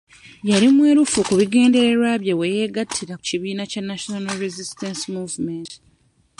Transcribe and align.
Yali 0.49 0.67
mwerufu 0.75 1.19
ku 1.27 1.33
bigendererwa 1.39 2.11
bye 2.21 2.33
we 2.39 2.45
yegattira 2.57 3.13
ku 3.17 3.23
kibiina 3.29 3.63
kya 3.71 3.81
National 3.89 4.35
Resisitance 4.43 5.01
Movement. 5.15 5.69